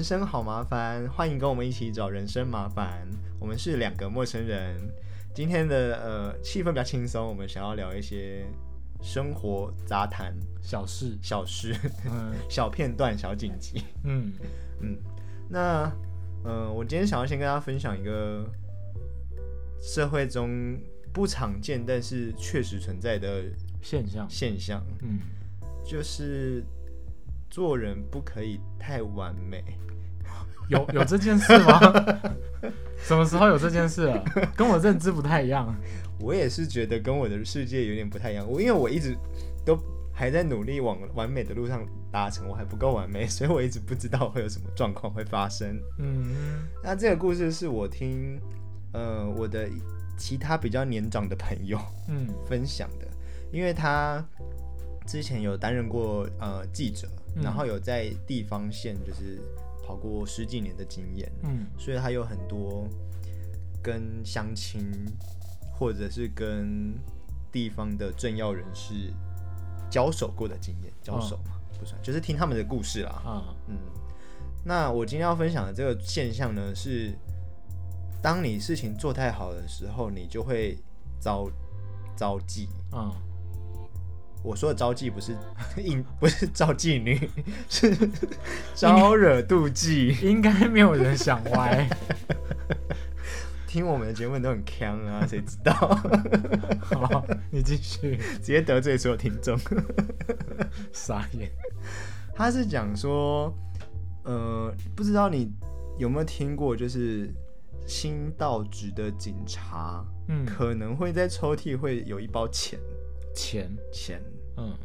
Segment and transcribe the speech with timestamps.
[0.00, 3.06] 人生好麻烦，欢迎跟我们一起找人生麻烦。
[3.38, 4.80] 我们是两个陌生人，
[5.34, 8.46] 今天的呃气氛比较轻松，我们想要聊一些
[9.02, 11.76] 生活杂谈、小事，小事、
[12.06, 12.32] 嗯。
[12.48, 13.82] 小片段、小紧急。
[14.04, 14.32] 嗯，
[14.80, 14.96] 嗯，
[15.50, 15.92] 那
[16.44, 18.50] 呃，我今天想要先跟大家分享一个
[19.82, 20.80] 社会中
[21.12, 23.44] 不常见但是确实存在的
[23.82, 25.18] 现象，现象，嗯，
[25.84, 26.64] 就是
[27.50, 29.62] 做人不可以太完美。
[30.68, 31.80] 有有这件事吗？
[33.02, 34.24] 什么时候有这件事了？
[34.56, 35.74] 跟我认知不太一样。
[36.20, 39.16] 我也是觉得跟我的世界有点不太一样，我因为我一直
[39.64, 39.76] 都
[40.12, 45.80] 还在努力往完美的路上达成，我还不够完美， 所以我一直不知道会有什么状况会发生。
[45.98, 48.38] 嗯那这个故事是我听
[48.92, 49.68] 呃我的
[50.16, 53.08] 其他比较年长的朋友嗯分享的，
[53.50, 54.24] 因为他
[55.10, 57.42] 之前有担任过呃记者，嗯。
[57.42, 59.42] 然后有在地方县就是
[59.84, 61.66] 跑过十几年的经验，嗯。
[61.76, 62.86] 所以他有很多
[63.82, 64.80] 跟乡亲
[65.74, 66.94] 或者是跟
[67.50, 69.12] 地方的政要人士
[69.90, 73.10] 交手过的经验，交手嘛、不算，就是听他们的故事啦。
[73.24, 73.56] 啊。
[73.66, 73.76] 嗯，
[74.64, 77.12] 那我今天要分享的这个现象呢，是
[78.22, 80.78] 当你事情做太好的时候，你就会
[81.18, 81.50] 遭
[82.14, 82.68] 遭忌。
[82.92, 83.10] 嗯，
[84.42, 85.36] 我说的招妓不是
[85.76, 87.28] 应不是招妓女，
[87.68, 87.94] 是
[88.74, 90.16] 招惹妒忌。
[90.22, 91.88] 应该没有人想歪。
[93.68, 95.72] 听我们的节目都很强啊，谁知道？
[96.82, 98.16] 好，你继续。
[98.16, 99.56] 直接得罪所有听众。
[100.92, 101.48] 傻眼。
[102.34, 103.54] 他是讲说，
[104.24, 105.52] 呃，不知道你
[105.98, 107.32] 有没有听过，就是
[107.86, 112.76] 新到职的警察，嗯，可能会在抽屉会有一包钱
[113.34, 113.70] 钱。
[113.92, 114.22] 钱。
[114.56, 114.76] 嗯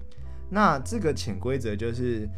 [0.48, 2.30] 那这个潜规则就是，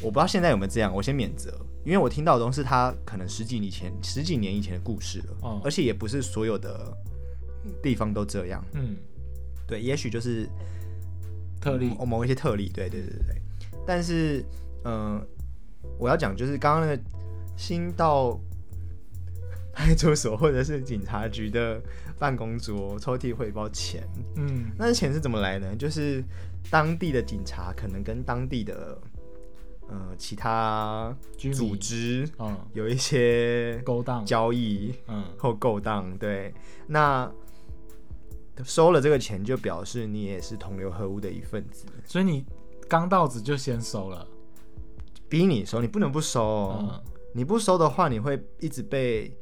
[0.00, 6.92] 我不知道现在有没有这样，我先免责，因为我听到的都是他可能十几年前、十几年以前的故事了，哦而且也不是所有的
[7.80, 8.62] 地方都这样。
[8.72, 8.96] 嗯，
[9.68, 10.48] 对，也许就是
[11.60, 11.94] 特例。
[11.96, 13.42] 某某一些特例，对对对对对。
[13.86, 14.44] 但是，
[14.84, 15.24] 嗯、
[15.96, 17.02] 我要讲就是刚刚那个
[17.56, 18.38] 新到
[19.72, 21.80] 派出所或者是警察局的
[22.18, 24.66] 办公桌抽屉会包钱，嗯。
[24.78, 25.74] 那钱是怎么来呢？
[25.76, 26.22] 就是
[26.70, 28.98] 当地的警察可能跟当地的
[29.88, 31.14] 呃其他
[31.52, 34.24] 组织嗯，有一些勾当。
[34.24, 36.52] 交易嗯或勾当，对，
[36.86, 37.30] 那
[38.64, 42.44] 收了这个钱就表示你也是同流合污的一份子，所以你
[42.88, 44.26] 刚到职就先收了。
[45.28, 46.88] 逼你收，你不能不收。
[47.32, 49.36] 你不收的话，你会一直被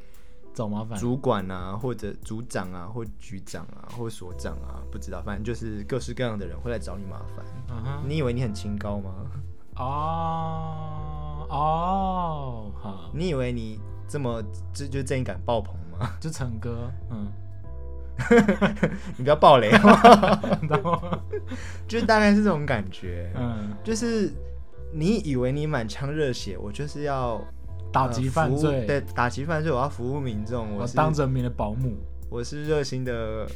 [0.55, 0.99] 找麻烦。
[0.99, 7.45] 主管啊，或者组长啊，或局长啊，或所长啊，不知道，反正就是各式各样的人会来找你麻烦。
[8.07, 9.15] 你以为你很清高吗？
[9.77, 14.43] 哦哦，好，你以为你这么
[14.75, 16.11] 就就正义感爆棚吗？
[16.21, 17.33] 就成哥，嗯，
[19.17, 21.01] 你不要爆雷哦， 然后
[21.89, 24.31] 就是大概是这种感觉，嗯，就是
[24.93, 27.43] 你以为你满腔热血，我就是要
[27.93, 31.97] 打击犯罪，对，打击犯罪，我要服务民众，我是当人民的保姆，
[32.31, 33.47] 我是热心的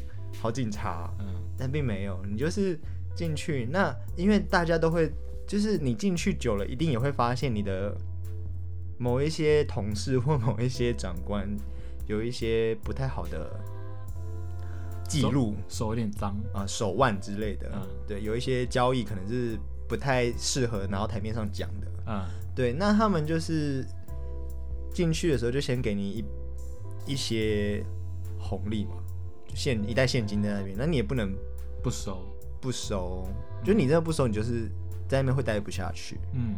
[0.41, 1.27] 好警察，嗯。
[1.59, 2.79] 但并没有，你就是
[3.15, 5.11] 进去，那因为大家都会，
[5.47, 7.97] 就是你进去久了，一定也会发现你的
[8.99, 11.49] 某一些同事或某一些长官
[12.07, 13.51] 有一些不太好的
[15.09, 19.59] 记录手有点脏，啊、手腕之类的，嗯对，有一些交易可能是
[19.89, 22.23] 不太适合拿到台面上讲的，嗯。
[22.55, 23.83] 对，那他们就是
[24.97, 27.85] 进去的时候就先给你一一些
[28.39, 28.95] 红利嘛，
[29.47, 31.37] 就现一袋现金在那边，那你也不能
[31.83, 32.27] 不收，
[32.63, 33.29] 不收，
[33.63, 34.71] 就你真的不收，你就是
[35.07, 36.19] 在那边会待不下去。
[36.33, 36.57] 嗯，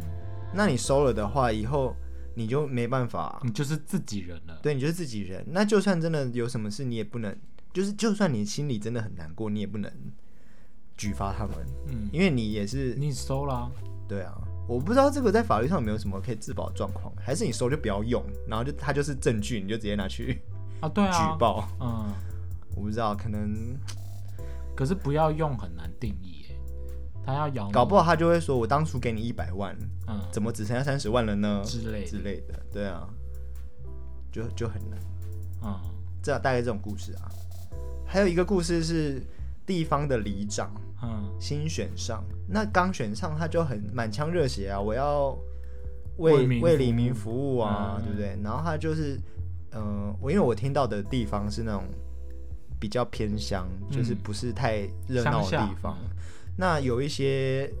[0.53, 1.93] 那你收了的话，以后
[2.33, 5.45] 你就没办法，你就是自己人了，对你就是自己人。
[5.49, 7.37] 那就算真的有什么事，你也不能，
[7.73, 9.91] 就是就算你心里真的很难过，你也不能
[10.95, 13.69] 举发他们，嗯，因为你也是你收了，
[14.07, 14.41] 对啊。
[14.69, 20.39] 我不知道这个在法律上有没有什么可以自保的状况，还是你收就不要用，然后就它就是证据，你就直接拿去
[20.79, 21.67] 啊，对啊，举报。
[21.81, 22.13] 嗯，
[22.75, 23.75] 我不知道，可能
[24.75, 26.55] 可是不要用很难定义耶，
[27.25, 29.75] 他要咬，搞不好他就会说，我当初给你一百万，
[30.07, 31.63] 嗯怎么只剩下三十万了呢？
[31.65, 33.09] 之类之类的，对啊，
[34.31, 34.99] 就就很难。
[35.63, 35.79] 嗯
[36.21, 37.31] 这大概这种故事啊。
[38.05, 39.19] 还有一个故事是
[39.69, 40.71] 地方的里长
[41.03, 41.29] 嗯。
[41.39, 45.37] 新选上，那刚选上他就很满腔热血啊，我要
[46.17, 47.59] 为为黎民服务。
[47.59, 48.03] 啊，嗯。
[48.03, 48.37] 对不对？
[48.43, 49.19] 然后他就是，
[49.73, 51.83] 嗯、我因为我听到的地方是那种
[52.79, 54.17] 比较偏乡，就是嗯。
[54.23, 55.95] 不是太热闹的地方。
[56.01, 56.09] 嗯
[56.61, 57.71] 那有一些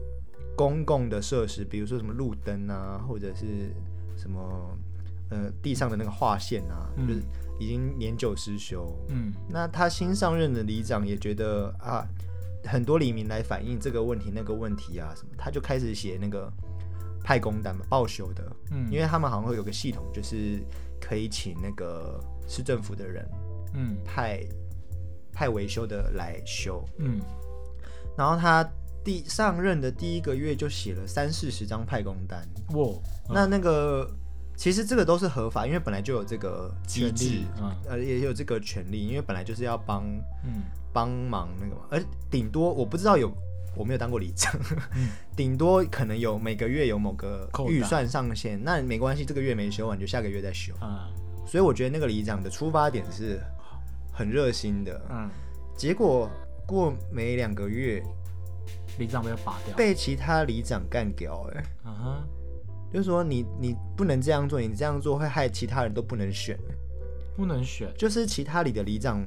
[0.55, 3.45] 公共的设施，比如说什么路灯啊，或者是
[4.15, 4.39] 什么
[5.31, 7.19] 呃地上的那个划线啊，嗯就是
[7.59, 8.97] 已经年久失修。
[9.09, 9.31] 嗯。
[9.49, 12.07] 那他新上任的里长也觉得啊，
[12.63, 16.51] 很多里民来反映这个问题那个问题啊什么，他就开始写那个
[17.23, 20.59] 派工单嘛，报修的，嗯，因为他们好像会有个系统，就是
[20.99, 23.27] 可以请那个市政府的人
[23.75, 23.97] 嗯。
[24.03, 24.39] 派
[25.31, 27.19] 派维修的来修，嗯。
[28.17, 28.67] 然后他
[29.03, 32.87] 第上任的第一个月就写了三四十张派工单，哇
[33.29, 34.09] 那那个
[34.59, 37.43] 其实这个都是合法，因为本来就有这个机制
[37.87, 40.03] 呃，也有这个权利，因为本来就是要帮
[40.43, 40.63] 嗯。
[40.91, 43.31] 帮忙那个嘛，而顶多我不知道有。
[43.75, 44.59] 我没有当过里长，
[44.95, 45.09] 嗯。
[45.37, 50.73] 顶多可能有每个月有某个预算上限，那没关系，这个月没修完就下个月再修。
[50.81, 51.07] 嗯
[51.47, 53.39] 所以我觉得那个里长的出发点是
[54.11, 55.29] 很热心的，嗯，
[55.77, 56.29] 结果
[56.67, 58.03] 过没两个月
[58.97, 62.27] 里长被拔掉，被其他里长干掉、哎，嗯哼，
[62.91, 66.57] 就是说你你不能这样做，你这样做会害其他人都不能选，
[67.35, 69.23] 不能选，就是其他里的里长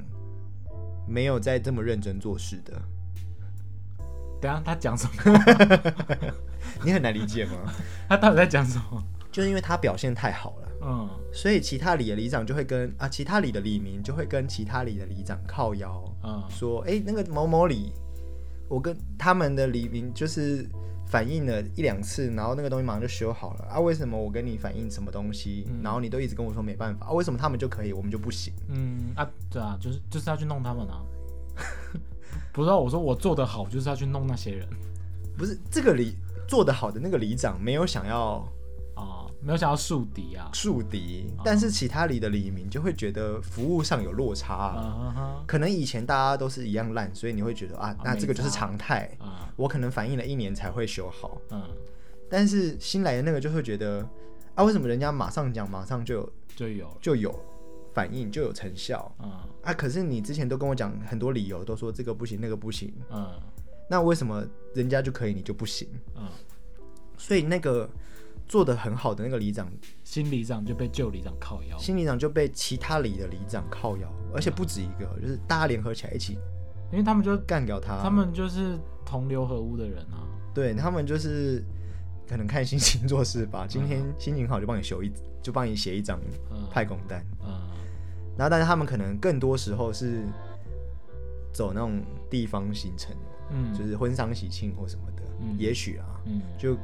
[1.07, 2.73] 没有在这么认真做事的，
[4.41, 5.39] 等一下他讲什么？
[6.83, 7.73] 你很难理解吗？
[8.09, 9.03] 他到底在讲什么？
[9.31, 10.69] 就是因为他表现太好了。
[10.85, 17.93] 嗯所以其他里的里长就会跟啊，其他里的里民就会跟其他里的里长靠腰，嗯说，哎、那个某某里，
[18.67, 20.67] 我跟他们的里民就是
[21.13, 27.11] 反应了一两次，然后那个东西马上就修好了啊，为什么我跟你反映什么东西，嗯然后你都一直跟我说没办法啊？
[27.11, 28.51] 为什么他们就可以，我们就不行？
[28.67, 31.03] 嗯啊，对啊，就是就是要去弄他们啊。
[32.51, 34.67] 不知道我说我做得好，就是要去弄那些人
[35.37, 36.15] 不是这个里
[36.47, 38.47] 做得好的那个里长没有想要啊，
[39.43, 40.49] 没有想到树敌啊。
[40.53, 49.09] 树敌，哦但是其他里的李明就会觉得服务上有落差啊、可能以前大家都是一样烂，所以你会觉得啊，那这个就是常态。
[49.19, 49.51] 啊。
[49.55, 51.61] 我可能反映了一年才会修好，嗯，
[52.29, 54.07] 但是新来的那个就会觉得
[54.55, 57.45] 啊，为什么人家马上讲，马上就有就有就有
[57.93, 59.13] 反应，就有成效。
[59.21, 59.31] 嗯
[59.61, 59.73] 啊？
[59.73, 63.29] 可是你之前都跟我讲很多理由，都说这个不行，那个不行，嗯
[63.89, 64.43] 那为什么
[64.73, 65.87] 人家就可以，你就不行？
[66.15, 66.27] 嗯，
[67.17, 67.87] 所以那个
[68.53, 69.67] 做的很好的那个里长，
[70.03, 71.75] 新里长就被旧里长靠腰。
[71.79, 76.37] 新里长就被其他里的里长靠腰，而且不止一个，就是大家联合起来一起
[76.91, 77.97] 因为他们就干掉他。
[77.99, 80.21] 他们就是同流合污的人啊。
[80.53, 81.63] 对他们就是
[82.29, 85.11] 可能看心情做事吧，今天心情好就帮你修一，
[85.41, 86.21] 就帮你写一张
[86.51, 87.25] 嗯派工单。
[87.41, 87.59] 嗯
[88.37, 90.21] 然后，但是他们可能更多时候是
[91.51, 93.15] 走那种地方行程，
[93.49, 96.77] 嗯，就是婚丧喜庆或什么的，嗯也许啊，嗯就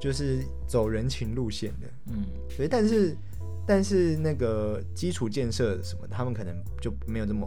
[0.00, 1.86] 就是走人情路线的。
[2.06, 3.16] 嗯所以，但是
[3.66, 7.46] 但是那个基础建设什么，他们可能就没有这么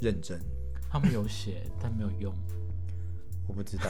[0.00, 0.40] 认真。
[0.88, 2.32] 他们有写，但没有用。
[3.48, 3.84] 我不知道，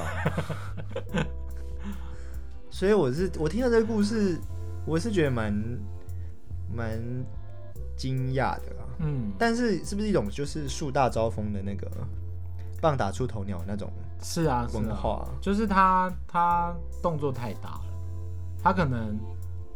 [2.70, 4.38] 所以我是我听到这个故事，
[4.84, 5.52] 我是觉得蛮
[6.74, 7.00] 蛮
[7.96, 8.84] 惊讶的啦。
[9.00, 11.90] 嗯，但是是不是一种就是树大招风的那个
[12.80, 13.90] 棒打出头鸟那种
[14.22, 15.28] 是啊，是啊，文化？
[15.40, 17.84] 就是他他动作太大了，
[18.62, 19.18] 他可能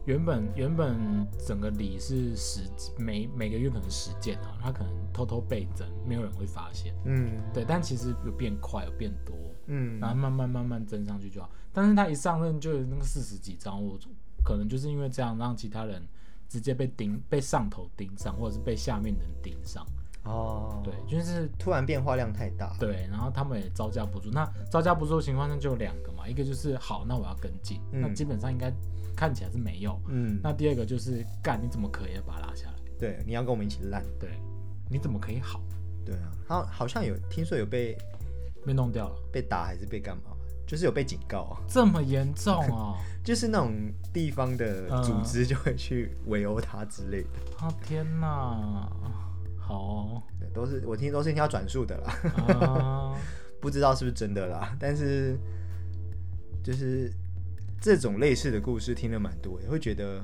[0.05, 2.63] 原本原本整个礼是十
[2.99, 6.95] 每每个月可能十件啊，他可能偷偷倍增，没有人会发现。
[7.05, 11.51] 嗯对，但其实有变快，有变多，嗯然后慢慢慢慢增上去就好。
[11.73, 13.99] 但是他一上任就有那个四十几张，我
[14.43, 16.03] 可能就是因为这样让其他人
[16.49, 19.87] 直接被盯被上头盯上，或者是被下面的人盯上。
[20.25, 22.75] 哦，对，，就是突然变化量太大。
[22.79, 24.31] 对，然后他们也招架不住。
[24.31, 28.73] 那招架不住的情况下就有两个嘛，一个就是好，那我要跟进，嗯那基本上应该
[29.17, 29.99] 看起来是没有。
[30.09, 32.75] 嗯，那第二个就是干，你怎么可以把它拉下来？
[32.99, 34.05] 对，你要跟我们一起烂。
[34.19, 34.31] 对，
[34.91, 35.61] 你怎么可以好？
[36.05, 37.97] 对啊，好，好像有听说有被
[38.65, 40.25] 被弄掉了，被打还是被干嘛？
[40.67, 42.95] 就是有被警告啊，这么严重啊！
[43.25, 43.73] 就是那种
[44.13, 47.29] 地方的嗯组织就会去围殴他之类的。
[47.59, 48.89] 啊天哪，
[49.71, 52.13] 好哦对，都是我听都是听他转述的啦，
[52.59, 53.15] 啊，
[53.61, 54.77] 不知道是不是真的啦。
[54.81, 55.39] 但是
[56.63, 57.11] 就是
[57.81, 60.21] 这种类似的故事听了蛮多也，会觉得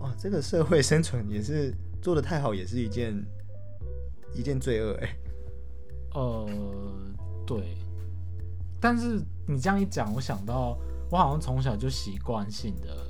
[0.00, 3.14] 哇，这个社会生存也是做的太好，也是一件
[4.34, 5.16] 一件罪恶哎、
[6.14, 6.48] 呃，
[7.46, 7.76] 对。
[8.80, 10.78] 但是你这样一讲，我想到
[11.10, 13.06] 我好像从小就习惯性的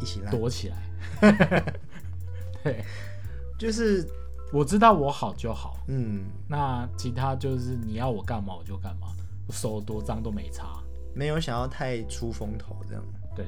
[0.00, 0.76] 一起烂，躲起来。
[2.62, 2.84] 对，
[3.58, 4.06] 就是
[4.52, 9.08] 我知道我好就好，嗯，那其他就是你要我干嘛我就干嘛，
[9.48, 10.80] 我手多脏都没差。
[11.16, 13.04] 没有想要太出风头这样。
[13.36, 13.46] 对，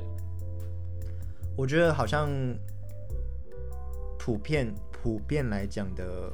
[1.56, 2.28] 我觉得好像
[4.18, 6.32] 普遍普遍来讲的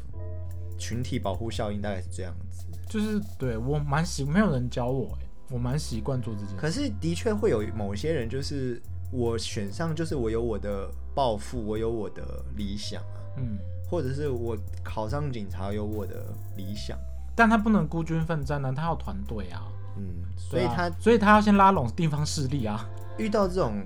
[0.78, 2.66] 群体保护效应大概是这样子。
[2.87, 6.54] 就是对我蛮习，没有人教我哎，我蛮习惯做这件事。
[6.57, 8.78] 可是的确会有某些人，就是
[9.11, 13.57] 我选上就是我有我的抱负，我有我的理想啊，嗯，
[13.92, 16.25] 或者是我考上警察有我的
[16.56, 16.99] 理想，
[17.37, 19.68] 但他不能孤军奋战呢，他要团队啊，
[19.99, 22.88] 嗯，所以他所以他要先拉拢地方势力啊。
[23.18, 23.84] 遇到这种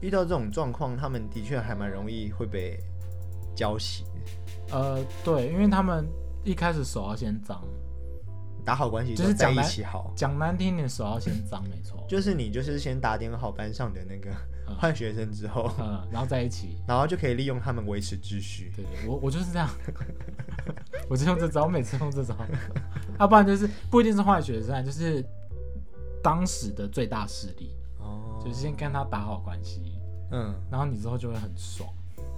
[0.00, 2.78] 遇到这种状况，他们的确还蛮容易会被
[3.56, 4.04] 浇熄，
[4.70, 6.06] 呃，对，因为他们
[6.44, 7.60] 一开始手要先脏，
[8.64, 12.06] 打好关系就是讲难起好，讲难听点，手要先脏，没错。
[12.08, 14.30] 就是你就是先打点好班上的那个
[14.66, 16.78] 嗯坏学生之后，嗯，然后在一起。
[16.86, 18.72] 然后就可以利用他们维持秩序。
[18.74, 19.68] 对对，我我就是这样，
[21.08, 22.34] 我就用这招，我每次用这招，
[23.18, 25.24] 要不然就是不一定是坏学生，就是
[26.22, 31.88] 当时的最大势力，哦就是先跟他打好关系，嗯然后你之后就会很爽。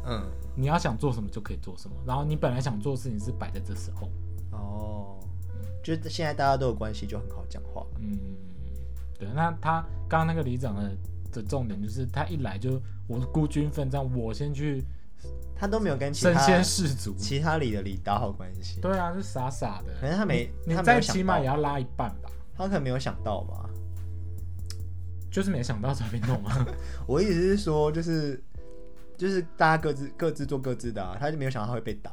[0.09, 0.23] 嗯
[0.55, 4.09] 你要想做什么就可以做什么，然后你本来想做的事情是摆在这时候，
[4.53, 5.19] 哦，
[5.83, 7.85] 就是现在大家都有关系，就很好讲话。
[7.99, 8.19] 嗯，
[9.19, 9.29] 对。
[9.35, 10.97] 那他刚刚那个里长的
[11.37, 14.85] 的重点就是，他一来就我孤军奋战，我先去
[15.55, 17.15] 他都没有跟其他身先士卒。
[17.17, 19.95] 其他里的里打好关系，对啊，就傻傻的。
[20.01, 23.69] 可能他没你再起码也要拉一半吧，他可能没有想到吧。
[25.31, 26.67] 就是没想到才被弄啊。
[27.07, 28.43] 我意思是说，就是
[29.19, 32.11] 就是大家各自各自做各自的、啊，他就没有想到他会被打。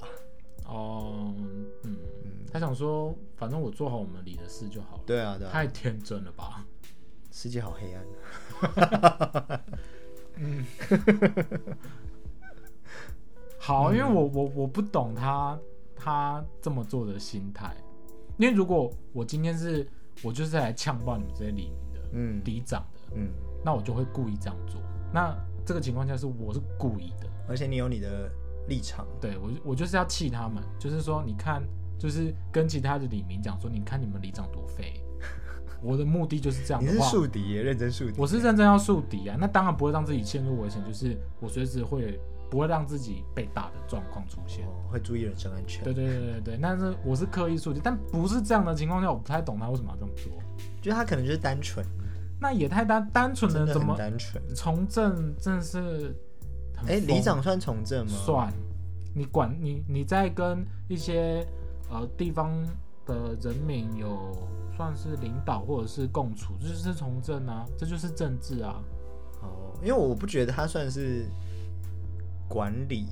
[0.65, 1.97] 哦，嗯，嗯，
[2.51, 5.03] 他想说，反正我做好我们里的事就好了。
[5.05, 6.65] 对啊对啊，太天真了吧？
[7.31, 8.03] 世界好黑暗。
[10.37, 10.65] 嗯，
[13.59, 15.57] 好，因为我我我不懂他
[15.95, 17.75] 他这么做的心态，
[18.37, 19.87] 因为如果我今天是
[20.21, 23.29] 我就是来呛爆你们这些李明的嗯里长的，嗯，
[23.63, 24.81] 那我就会故意这样做。
[25.13, 28.29] 那这个情况下是我是故意的，而且你有你的
[28.67, 29.05] 立场。
[29.21, 31.63] 对我我就是要气他们，就是说你看，
[31.99, 35.01] 就是跟其他的李明讲说，你看你们里长多废。
[35.83, 38.13] 我的目的就是这样你是的话，树敌耶，认真树敌。
[38.17, 44.65] 我是认真要树敌啊，那当然不会让自己陷入危险，就是我随时会不会让自己被打的状况出现。
[44.65, 45.83] 哦，会注意人身安全。
[45.83, 50.31] 对对对对对，但是我是刻意树敌，但不是这样的情况下，我不太懂他为什么要这么做。
[50.81, 51.85] 就他可能就是单纯，
[52.39, 54.41] 那也太单单纯了怎么单纯。
[54.55, 56.15] 从政真的是
[56.87, 58.11] 哎，疯里长算从政吗？
[58.13, 58.53] 算，
[59.15, 61.45] 你管你你在跟一些
[61.89, 62.63] 呃地方
[63.05, 64.35] 的人民有
[64.75, 68.81] 算是领导或者是共处，这就是从政啊，这就是政治啊。
[69.41, 71.25] 哦，因为我不觉得他算是
[72.47, 73.07] 管理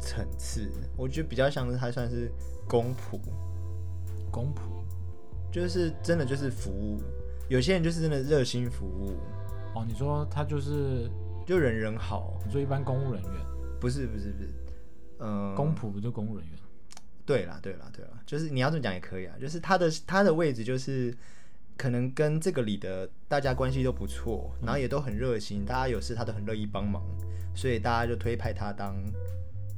[0.00, 2.30] 层次，我觉得比较像是他算是
[2.68, 3.18] 公仆，
[4.30, 4.60] 公仆
[5.52, 6.98] 就是真的就是服务。
[7.48, 9.16] 有些人就是真的热心服务，
[9.74, 11.10] 哦，你说他就是
[11.44, 13.32] 就人人好，你说一般公务人员，
[13.80, 14.50] 不是不是不是，
[15.18, 16.56] 嗯、公仆不就公务人员？
[17.26, 21.12] 对啦对啦对啦，就是你要这么讲也可以啊，就是他的他的位置就是
[21.76, 27.02] 可能跟这个里的大家关系都不错，然后也都很热心，大家有事他都很乐意帮忙，
[27.56, 28.94] 所以大家就推派他当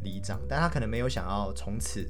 [0.03, 2.07] 里长，但他可能没有想要从此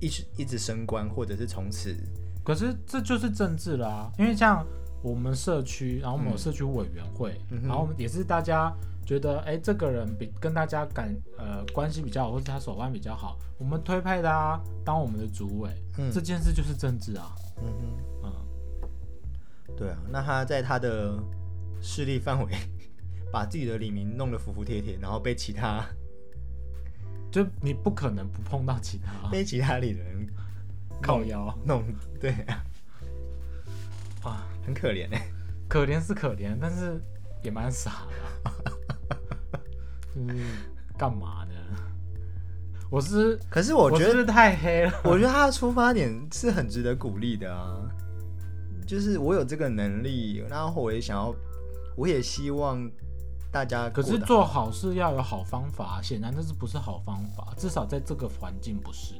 [0.00, 1.94] 一直一直升官，或者是从此。
[2.42, 4.66] 可是这就是政治啦、因为像
[5.02, 8.74] 我们社区，然后我们有社区委员会，然后也是大家
[9.06, 16.10] 觉得，哎，这个人比跟大家感呃关系比较好，或者他手腕比较好，我们推派他当我们的主委，嗯。
[16.12, 17.32] 这件事就是政治啊，
[17.62, 17.96] 嗯哼。
[18.24, 21.16] 嗯，对啊，那他在他的
[21.80, 22.52] 势力范围，
[23.30, 25.86] 把自己的李明弄得服服帖帖，然后被其他
[27.30, 30.26] 就你不可能不碰到其他被其他里的人
[31.00, 31.56] 靠腰。
[31.64, 31.84] 弄，
[32.20, 32.64] 对啊，
[34.24, 35.30] 啊，很可怜哎。
[35.68, 37.00] 可怜是可怜，但是
[37.42, 38.54] 也蛮傻的啊、
[40.16, 40.40] 就是
[40.96, 41.54] 干嘛呢？
[42.90, 47.82] 我是可是我觉得，太黑了， 我觉得他的出发点是很值得鼓励的啊。
[48.86, 51.34] 就是我有这个能力，然后我也想要，
[51.96, 52.88] 我也希望
[53.50, 57.52] 大家可是做好事要有好方法，显然这是不是好方法？
[57.56, 59.16] 至少在这个环境不是。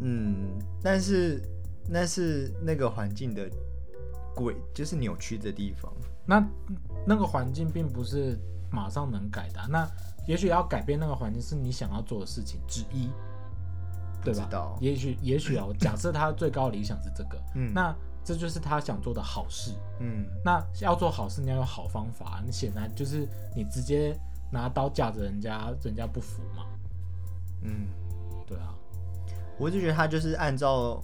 [0.00, 1.42] 嗯，但是
[1.90, 3.50] 那是那个环境的
[4.36, 5.92] 鬼，就是扭曲的地方。
[6.24, 6.46] 那
[7.04, 8.38] 那个环境并不是
[8.74, 9.88] 马上能改的啊、那
[10.26, 13.08] 也许要改变那个环境是你想要做的事情之一，
[14.24, 14.76] 对吧？
[14.80, 19.72] 也许也许啊，假设他最高理想是这个，嗯，那这就是他想做的好事。
[20.00, 22.42] 嗯那要做好事，你要有好方法。
[22.44, 24.18] 你显然就是你直接
[24.50, 26.64] 拿刀架着人家，人家不服嘛。
[27.62, 27.86] 嗯。
[28.46, 28.74] 对啊，
[29.58, 31.02] 我就觉得他就是按照，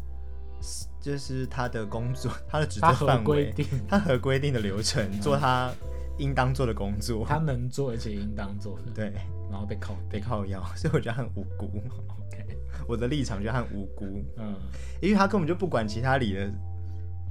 [1.01, 3.55] 就是他的工作， 他的职责范围，
[3.89, 5.73] 他合规定的流程，做他
[6.21, 7.25] 应当做的工作。
[7.27, 9.13] 他能做而且应当做的，对，
[9.51, 10.29] 然后被靠被定。
[10.29, 11.67] 靠腰， 所以我觉得很无辜。
[11.67, 14.05] OK，我的立场就很无辜，
[14.37, 14.55] 嗯，
[15.01, 16.51] 因为他根本就不管其他里的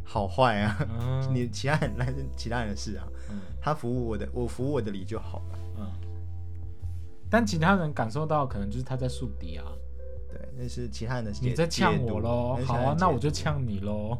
[0.03, 1.33] 好坏啊，嗯。
[1.33, 3.39] 你其他人那是其他人的事啊，嗯。
[3.61, 5.59] 他服务我的，我服务我的理就好了。
[5.77, 5.91] 嗯，
[7.29, 9.65] 但其他人感受到可能就是他在树敌啊，
[10.29, 14.17] 对，那是其他人的解你在呛我喽好啊，那我就呛你喽，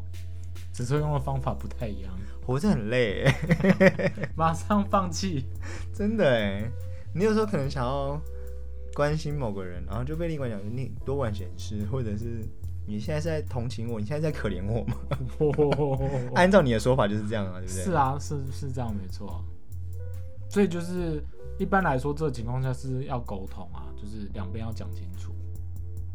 [0.71, 2.13] 只是用的方法不太一样，
[2.49, 5.45] 活着很累欸， 马上放弃。
[5.93, 6.67] 真的哎。
[7.13, 8.19] 你有时候可能想要
[8.95, 12.43] 关心某个人，然后就被另一个人讲你多管闲事，或者是
[12.87, 16.31] 你现在是在同情我，你现在在可怜我吗？
[16.33, 17.83] 按照你的说法就是这样啊，对不对？
[17.83, 19.43] 是啊，是是这样没错。
[20.49, 21.23] 所以就是
[21.59, 25.33] 一般来说，这个情况下是要沟通啊，就是两边要讲清楚。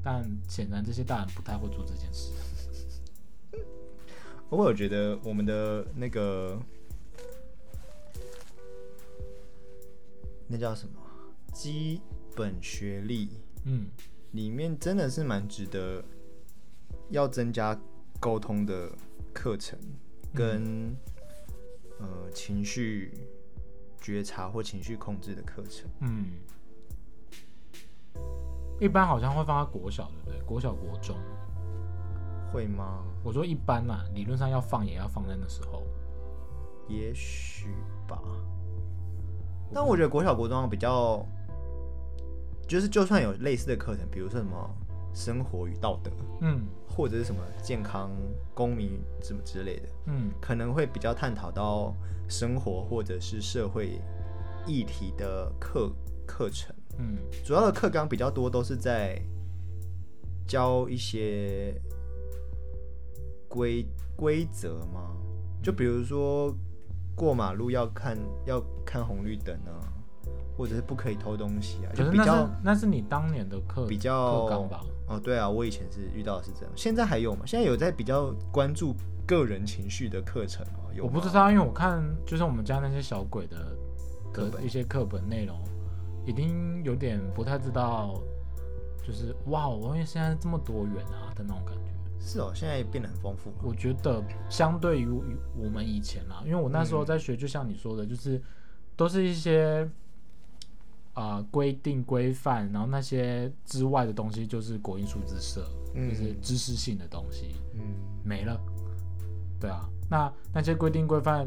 [0.03, 2.33] 但显然这些大人不太会做这件事。
[4.55, 6.57] 不过我觉得我们的那个
[10.47, 10.95] 那叫什么
[11.53, 12.01] 基
[12.37, 13.31] 本学历
[13.65, 13.89] 嗯
[14.31, 16.05] 里面，真的是蛮值得
[17.11, 17.77] 要增加
[18.21, 18.93] 沟通的
[19.33, 19.77] 课程，
[20.33, 20.97] 跟、
[21.99, 23.13] 呃情绪
[24.01, 25.91] 觉察或情绪控制的课程。
[26.01, 26.27] 嗯，
[28.81, 30.41] 一般好像会放在国小，对不对？
[30.47, 31.17] 国小、国中。
[32.55, 33.03] 会吗？
[33.25, 35.83] 我说一般啦，理论上要放也要放在那时候。
[36.87, 37.71] 也许
[38.07, 38.23] 吧。
[39.73, 41.27] 但我觉得国小国中比较，
[42.69, 44.71] 就是就算有类似的课程，比如说什么
[45.13, 48.11] 生活与道德，嗯或者是什么健康、
[48.55, 51.93] 公民什么之类的，嗯可能会比较探讨到
[52.29, 54.01] 生活或者是社会
[54.65, 55.91] 议题的课
[56.25, 56.73] 课程。
[56.99, 59.21] 嗯主要的课纲比较多都是在
[60.47, 61.75] 教一些
[63.55, 65.15] 规规则吗？
[65.63, 66.53] 就比如说
[67.15, 69.79] 过马路要看要看红绿灯啊，
[70.59, 74.81] 或者是不可以偷东西啊，就是比较那是你当年的课比较课纲吧？
[75.07, 77.43] 哦，对啊，我以前是遇到的是这样，现在还有吗？
[77.47, 78.93] 现在有在比较关注
[79.25, 80.91] 个人情绪的课程吗？
[80.93, 83.77] 有吗我不知道，因为我看就是我们家那些小鬼的
[84.61, 85.57] 一些课本内容，
[86.27, 88.21] 已经有点不太知道，
[89.07, 91.94] 就是哇，我因为现在这么多元啊的那种感觉。
[92.25, 93.53] 是哦，现在变得很丰富。
[93.63, 98.41] 我觉得相对于于我们以前啦，因为我那时候嗯在学，就像你说的，就是
[98.97, 99.89] 都是一些
[101.13, 107.81] 啊规、定规范，然后那些之外的东西就是国英数字社，嗯就是知识性的东西嗯，
[108.25, 108.59] 没了。
[109.61, 111.47] 对啊，那那些规定规范，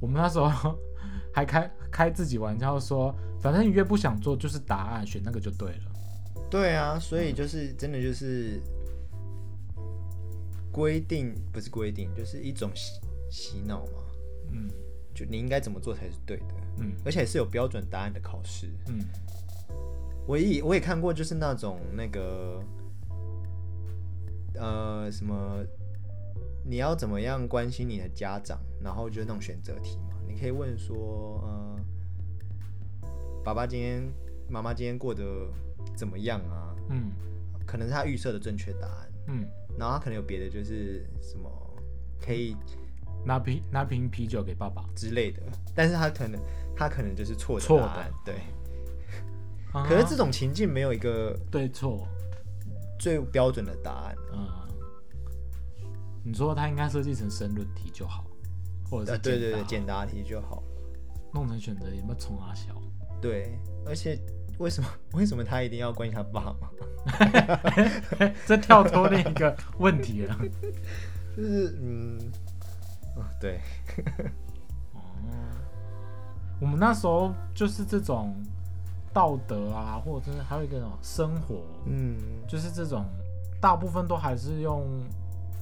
[0.00, 0.76] 我们那时候
[1.32, 5.92] 还开开自己玩笑说，反正你越不想做，就是答案，选那个就对了。
[6.50, 8.60] 对啊，所以就是真的就是
[10.74, 14.02] 规定，不是规定，就是一种洗洗脑嘛。
[14.50, 14.68] 嗯。
[15.14, 16.92] 就你应该怎么做才是对的，嗯。
[17.04, 18.68] 而且是有标准答案的考试。
[18.88, 18.98] 嗯。
[20.26, 22.60] 我也我也看过，就是那种那个
[24.56, 25.64] 呃什么，
[26.64, 31.76] 你要怎么样关心你的家长，然后就是那种选择题嘛，你可以问说，呃，
[33.44, 34.02] 爸爸今天、
[34.48, 35.24] 妈妈今天过得
[35.94, 36.74] 怎么样啊？
[36.90, 37.12] 嗯。
[37.64, 39.46] 可能是他预设的正确答案，嗯，
[39.78, 41.50] 然后他可能有别的，就是什么
[42.20, 42.56] 可以
[43.24, 44.84] 拿瓶拿瓶啤酒给爸爸。
[44.94, 45.42] 之类的，
[45.74, 46.40] 但是他可能
[46.76, 48.34] 他可能就是错的错的对。
[49.72, 52.06] 啊可是这种情境没有一个对错，
[52.98, 54.14] 最标准的答案。
[54.32, 54.48] 嗯，
[56.22, 58.24] 你说他应该设计成申论题就好，
[58.88, 60.62] 或者呃，是对对对，简简答题就好
[61.32, 62.80] 弄成选择题，有没有冲啊小？
[63.20, 64.16] 对，而且
[64.58, 66.70] 为什么 为什么他一定要关心他爸妈？
[68.46, 70.36] 这跳脱另一个问题了。
[71.36, 72.18] 就是嗯，
[73.16, 73.60] 哦，对，
[74.92, 75.00] 哦，
[76.60, 78.34] 我们那时候就是这种
[79.12, 83.04] 道德啊，或者是还有一个什么生活，嗯，就是这种
[83.60, 84.86] 大部分都还是用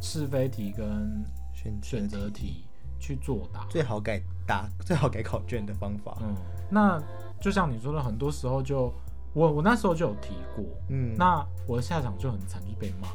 [0.01, 1.25] 是非题跟
[1.55, 2.67] 选选择题
[2.99, 3.65] 去作答。
[3.71, 6.19] 最好改答最好改考卷的方法。
[6.23, 6.35] 嗯，
[6.71, 7.03] 那
[7.41, 8.93] 就像你说的，很多时候就
[9.33, 13.09] 我我那时候就有提过，嗯，那我的下场就很惨，就是被骂，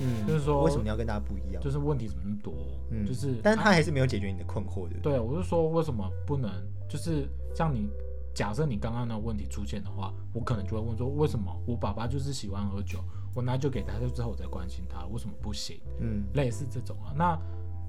[0.00, 1.62] 嗯就是说为什么你要跟大家不一样？
[1.62, 2.54] 就是问题怎么那么多，
[2.90, 5.12] 嗯，就是但是他还是没有解决你的困惑，对不对？
[5.12, 6.50] 对，我就说为什么不能，
[6.88, 7.88] 就是像你
[8.34, 12.98] 假设你刚刚那个问题出现的话，我可能就会问说，为什么我爸爸就是喜欢喝酒，
[13.34, 15.80] 我拿酒给他，就之后我再关心他，为什么不行？
[16.00, 17.12] 嗯类似这种啊。
[17.16, 17.38] 那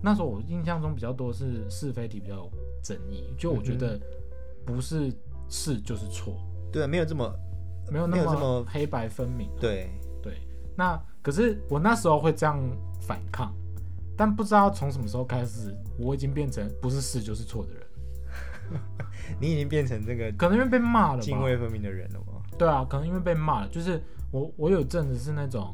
[0.01, 2.51] 那时候我印象中比较多是是非题比较有
[2.83, 3.99] 争议，就我觉嗯得
[4.65, 5.11] 不是
[5.49, 6.37] 是就是错，
[6.71, 7.33] 对，没有这么
[7.91, 9.59] 没有那么黑白分明、啊。
[9.59, 9.89] 对，
[10.21, 10.37] 对，
[10.75, 12.61] 那可是我那时候会这样
[13.01, 13.53] 反抗，
[14.15, 18.81] 但不知道从什么时候开始，我已经变成不是是就是错的人，
[19.41, 21.23] 你已经变成这个可能因为被骂了吧。
[21.23, 22.41] 泾渭分明的人了吗？
[22.57, 25.73] 对啊，可能因为被骂了，就是我我有阵子是那种，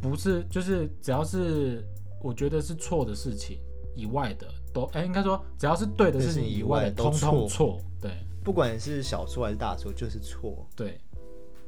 [0.00, 1.84] 不是就是只要是
[2.26, 3.58] 我觉得是错的事情，
[3.94, 7.80] 以外的都，哎、应该说只要是对的事情以外的，都通通错错。
[8.00, 8.10] 对
[8.42, 11.00] 不管是小错还是大错，就是错，对，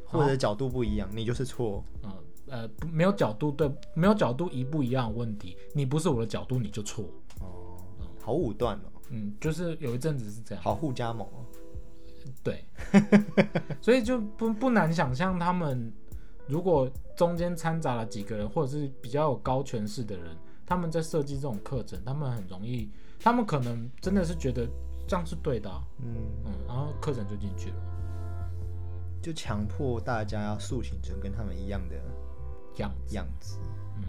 [0.04, 1.84] 或者角度不一样，你就是错。
[2.02, 2.12] 嗯
[2.50, 7.04] 呃，不没有角度对，没有角度一不一样的问题，你不是我的角度你就错。
[7.40, 7.76] 哦，
[8.22, 10.64] 好武断哦，嗯，就是有一阵子是这样。
[10.64, 11.44] 好互加盟哦。
[12.42, 12.64] 对，
[13.82, 15.92] 所以就不不难想象，他们
[16.46, 20.36] 如果中间掺杂了几个人，或者是比较有高权势的人，
[20.68, 24.68] 他们在设计这种课程，他们很容易，他们可能真的是觉得
[25.06, 27.76] 这样是对的啊、嗯，嗯，然后课程就进去了，
[29.22, 31.96] 就强迫大家要塑形成跟他们一样的
[32.76, 33.58] 样子，样子。
[33.96, 34.04] 嗯，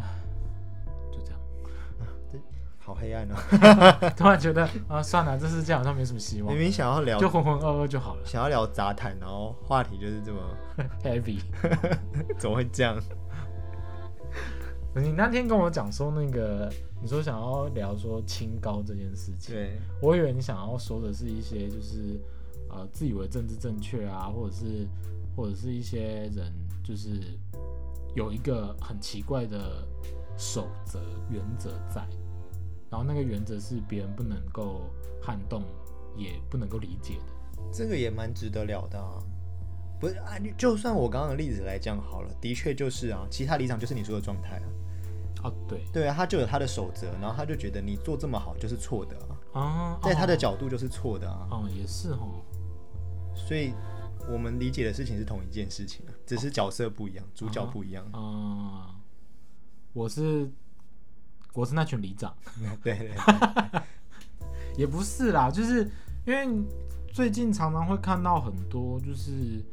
[0.00, 0.04] 唉
[1.12, 1.40] 就这样，
[2.80, 3.36] 好黑暗哦！
[4.18, 10.40] 突然觉得啊，算了，这世界好像没什么希望明，明想要聊，就浑浑噩噩就好了想要聊杂谈，然后话题就是这么，，
[11.04, 11.38] heavy。
[12.36, 13.00] 怎么会这样？
[15.00, 22.20] 你那天跟我讲说那个，你说想要聊说清高这件事情，对，我以为你想要说的是一些就是
[22.70, 24.86] 呃自以为政治正确啊，或者是
[25.36, 27.20] 或者是一些人就是
[28.14, 29.86] 有一个很奇怪的
[30.36, 32.06] 守则原则在，
[32.90, 34.82] 然后那个原则是别人不能够
[35.22, 35.62] 撼动，
[36.16, 37.62] 也不能够理解的。
[37.72, 39.22] 这个也蛮值得聊的啊。
[40.00, 44.66] 不是啊，你就算我刚刚的例子来讲好了，的确就是啊，其他离场就是你说的状态啊。
[45.42, 45.84] 哦，对。
[45.92, 49.16] 对啊，他就有他的守则，然后他就觉得你做这么好就是错的
[49.52, 50.36] 啊，啊，在他的哦。
[50.36, 52.42] 角度就是错的啊，哦也是哦，
[53.34, 53.72] 所以
[54.28, 58.04] 我们理解的事情是同一件事情啊，只是角色不一样，主角不一样。
[58.12, 58.94] 啊、
[59.92, 60.50] 我是
[61.54, 62.34] 我是那群里长。
[62.82, 63.80] 对 对对，
[64.76, 65.88] 也不是啦，就是
[66.26, 66.48] 因为
[67.12, 69.64] 最近常常会看到很多，就是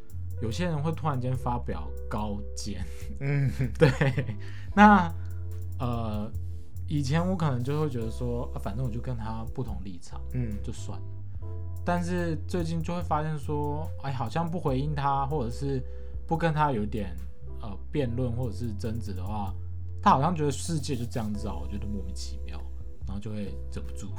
[0.42, 2.84] 有些人会突然间发表高见，
[3.20, 3.90] 嗯， 对，
[4.74, 5.14] 那
[5.80, 6.32] 呃，
[6.88, 11.06] 以前我可能就会觉得说，啊、反正我就跟他不同立场，嗯，就算了。
[11.84, 15.84] 但是最近就会发现说，哎，好像不回应他，或者是
[16.28, 17.16] 不跟他有点
[17.62, 19.54] 呃辩论或者是争执的话，
[20.02, 22.60] 他好像觉得世界就这样子啊，我觉得莫名其妙，
[23.06, 24.10] 然后就会忍不住。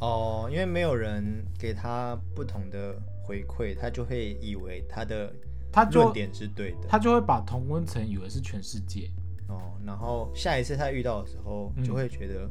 [0.00, 2.94] 哦，因为没有人给他不同的
[3.24, 5.32] 回馈，他就会以为他的
[5.72, 6.86] 他就论点是对的。
[6.88, 9.10] 他就会把同温层以为是全世界
[9.48, 12.48] 哦，然后下一次他遇到的时候，嗯就会觉得、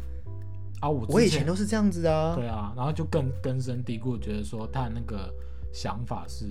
[0.79, 2.35] 啊，我我以前都是这样子的啊。
[2.35, 5.33] 对啊，然后就更根深蒂固觉得说他那个
[5.71, 6.45] 想法是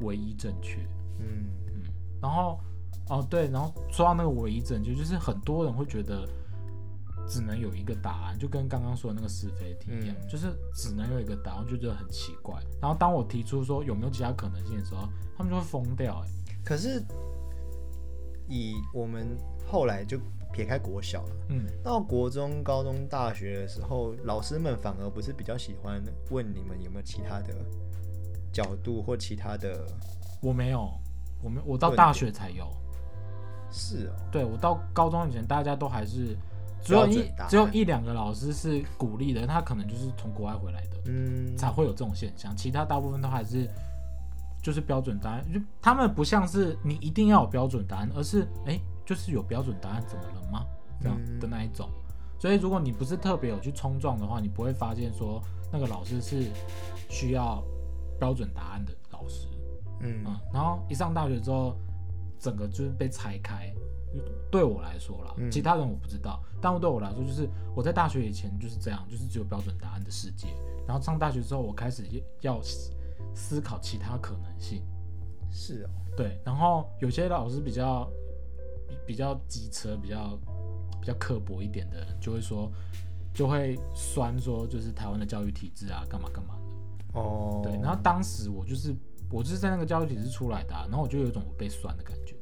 [0.00, 0.80] 唯一正确，
[1.18, 1.82] 嗯嗯，
[2.22, 2.58] 然后
[3.08, 6.26] 哦对，然后说到那个唯一正确，就是很多人会觉得
[7.28, 12.60] 只能有一个答案，就跟刚刚说的那个是非题一样，嗯就是只能有一个答案，就觉得很奇怪。
[12.80, 16.28] 然后当我提出说有没有其他可能性的时候，他们就会疯掉、欸，
[16.64, 17.04] 可是
[18.50, 19.34] 以我们
[19.66, 20.18] 后来就
[20.52, 27.54] 撇开国小了，嗯，到国中、高中、大学的时候，老师们反而不是比较喜欢问你们有没有其他的
[28.52, 29.86] 角度或其他的，
[30.42, 30.90] 我没有，
[31.42, 32.68] 我没我到大学才有。
[33.72, 36.36] 是哦，对我到高中以前，大家都还是
[36.82, 42.52] 只有一只有一两个老师是鼓励的，他可能就是从国外回来的，嗯，才会有这种现象。
[42.56, 43.70] 其他大部分都还是
[44.62, 50.66] 就是标准答案，就他们不像是你一定要有标准答案，而是哎、诶就是有标准答案怎么了吗？
[51.00, 51.88] 这样嗯的那一种。
[52.38, 55.42] 所以如果你不是特别有去冲撞的话，你不会发现说
[55.72, 56.50] 那个老师是
[57.08, 57.62] 需要
[58.18, 59.46] 标准答案的老师。
[60.00, 61.76] 嗯嗯，然后一上大学之后，
[62.38, 63.72] 整个就是被拆开。
[64.50, 70.48] 对我来说啦，嗯其他人我不知道，但对我来说，就是我在大学以前就是这样，就是只有标准答案的世界。
[70.84, 72.04] 然后上大学之后，我开始
[72.40, 72.60] 要
[73.34, 74.82] 思思考其他可能性。
[75.50, 78.08] 是哦，对，然后有些老师比较
[78.86, 80.38] 比比较机车，比较
[81.00, 82.70] 比较刻薄一点的人，就会说，
[83.34, 87.18] 就会酸说，就是台湾的教育体制啊，干嘛干嘛的。
[87.18, 88.94] 哦，对，然后当时我就是
[89.30, 92.36] 我就是在那个教育体制出来的、啊，然后我就有一种被酸的感觉。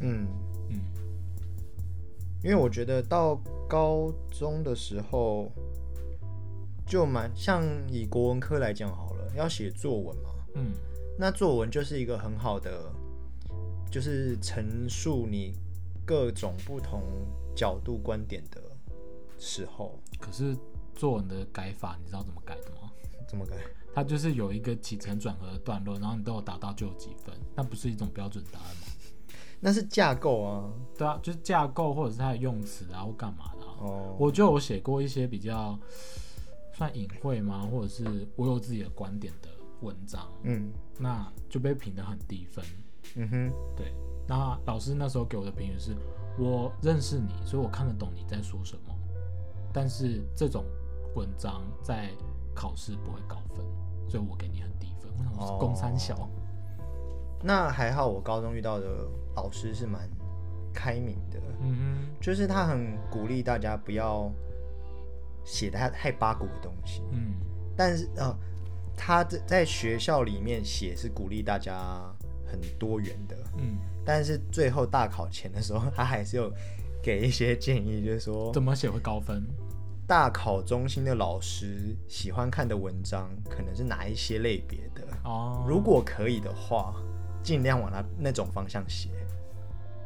[0.00, 0.26] 嗯，
[0.68, 0.80] 嗯
[2.42, 5.50] 因为我觉得到高中的时候，
[6.86, 10.72] 就蛮像以国文科来讲好了，要写作文嘛，嗯
[11.18, 12.92] 那作文就是一个很好的，
[13.90, 15.52] 就是陈述你
[16.04, 17.02] 各种不同
[17.56, 18.62] 角度观点的
[19.38, 20.56] 时候，可是
[20.94, 22.92] 作文的改法，你知道怎么改的吗？
[23.28, 23.56] 怎么改？
[23.92, 28.82] 它就是有一个起承转合的段落，然后你都有达到就有几分，那不是一种标准答案吗？
[29.58, 30.70] 那是架构啊。
[30.96, 33.74] 对啊，就是架构或者是它的用词啊，或干嘛的、啊。
[33.80, 35.78] 哦，我就有写过一些比较
[36.76, 38.04] 算隐晦吗，或者是
[38.36, 39.48] 我有自己的观点的
[39.80, 42.62] 文章，嗯，那就被评得很低分。
[43.14, 43.94] 嗯哼，对，
[44.28, 45.96] 那老师那时候给我的评语是：
[46.38, 48.94] 我认识你，所以我看得懂你在说什么。
[49.72, 50.66] 但是这种
[51.14, 52.10] 文章在
[52.54, 53.64] 考试不会高分，
[54.06, 55.10] 所以我给你很低分。
[55.18, 56.28] 我想说是公三小，
[57.42, 60.06] 那还好，我高中遇到的老师是蛮
[60.74, 62.06] 开明的，嗯哼。
[62.20, 64.30] 就是他很鼓励大家不要
[65.46, 67.32] 写太太八股的东西，嗯。
[67.74, 68.34] 但是呃，
[68.96, 72.02] 他在在学校里面写是鼓励大家
[72.46, 76.50] 很多元的，嗯，但是最后大考前的时候，他还是有
[77.02, 79.46] 给一些建议，就是说怎么写会高分？
[80.06, 86.94] 大考中心的老师喜欢看的文章可能是哪一些类别的，哦，如果可以的话，
[87.42, 89.10] 尽量往那那种方向写。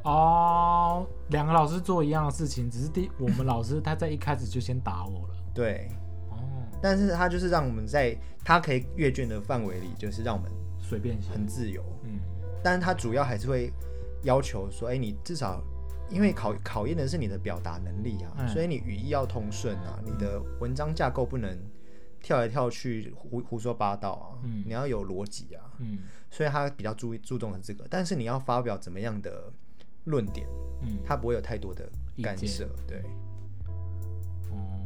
[0.02, 5.34] 哦，两个老师做一样的事情，只是第我们老师他在一开始就先打我了。
[5.54, 5.88] 对，
[6.30, 6.38] 哦，
[6.80, 11.30] 但是他就是让我们在他可以阅卷的范围里，就是让我们随便写。
[11.30, 12.18] 很自由，嗯。
[12.62, 13.72] 但是他主要还是会
[14.22, 15.62] 要求说，哎、你至少
[16.10, 18.48] 因为考考验的是你的表达能力啊，嗯。
[18.48, 21.58] 所以你语义要通顺啊，你的文章架构不能
[22.22, 24.62] 跳来跳去胡胡说八道啊，嗯。
[24.66, 25.98] 你要有逻辑啊，嗯。
[26.30, 29.52] 所以他比较注意注重的这个，但是你要发表怎么样的
[30.04, 30.46] 论点，
[30.82, 31.88] 嗯，他不会有太多的
[32.22, 33.02] 干涉，对，
[34.50, 34.82] 哦，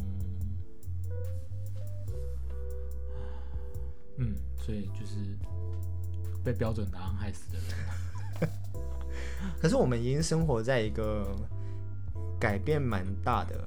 [4.18, 5.16] 嗯，所以就是
[6.44, 8.50] 被标准答案害死的人。
[9.60, 11.26] 可是我们已经生活在一个
[12.40, 13.62] 改变蛮大的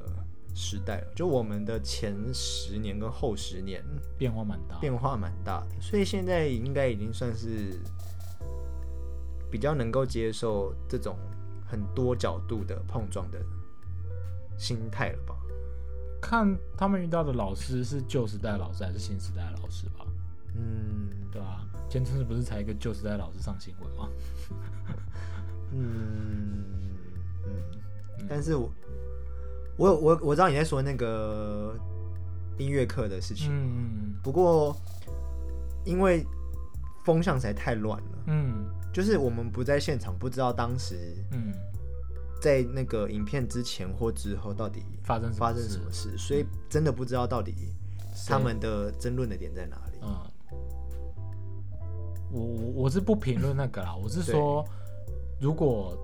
[0.55, 3.83] 时代了，就我们的前十年跟后十年
[4.17, 4.77] 变化蛮大。
[4.79, 7.79] 变化蛮大的，所以现在应该已经算是
[9.51, 11.15] 比较能够接受这种
[11.67, 13.39] 很多角度的碰撞的
[14.57, 15.35] 心态了吧？
[16.21, 20.05] 看他们遇到的老师是旧时代老师还是新时代老师吧？
[20.55, 21.09] 嗯。
[21.29, 24.09] 对吧、前阵子不是才一个旧时代老师上新闻吗？
[25.71, 26.63] 嗯
[27.45, 28.71] 嗯，但是我
[29.77, 31.75] 我我我知道你在说那个
[32.57, 34.15] 音乐课的事情，嗯。
[34.23, 34.75] 不过
[35.85, 36.25] 因为
[37.05, 38.65] 风向实在太乱了，嗯
[38.97, 41.53] 就是我们不在现场，不知道当时嗯，
[42.41, 47.53] 在那个影片之前或之后到底发生什么发生什么事，所以真的不知道到底
[48.25, 49.99] 他们的争论的点在哪里。
[50.01, 50.17] 嗯，
[52.31, 54.65] 我我我是不评论那个啦， 我是说，
[55.39, 55.95] 如果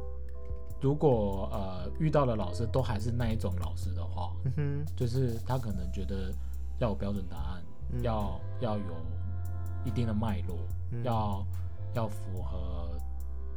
[0.79, 4.53] 如果呃遇到的老师都还是那一种老师的话，嗯
[4.85, 6.31] 哼，就是他可能觉得
[6.77, 8.03] 要有标准答案，嗯。
[8.03, 8.83] 要要有
[9.83, 10.59] 一定的脉络，
[10.91, 11.03] 嗯。
[11.03, 11.43] 要
[11.93, 12.89] 要符合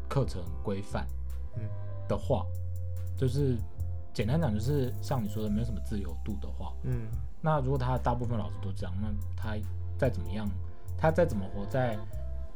[0.08, 1.06] 课程规范
[1.56, 1.62] 嗯
[2.08, 2.46] 的话，
[3.16, 3.56] 就是
[4.14, 7.08] 简单讲，就是像你说的，没有什么自由度的话，嗯
[7.40, 9.56] 那如果他大部分老师都这样，那他
[9.98, 10.48] 再怎么样，
[10.96, 11.96] 他再怎么活在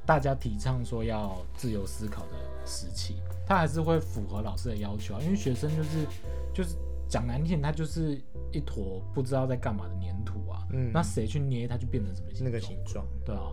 [0.04, 5.20] 大家提倡说要自由思考的时期，他还是会符合老师的要求啊。
[5.22, 6.06] 因为学生就是
[6.52, 6.76] 就是
[7.08, 8.20] 讲难听，他就是
[8.52, 10.66] 一坨不知道在干嘛的粘土啊。
[10.72, 12.50] 嗯，那谁去捏它就变成什么形那？
[12.50, 13.52] 个形状，对啊。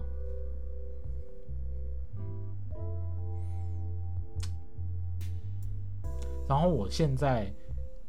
[6.48, 7.54] 然后我现在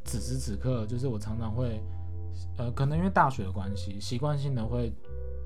[0.05, 1.81] 此时此刻，就是我常常会，
[2.57, 4.93] 呃，可能因为大学的关系，习惯性的会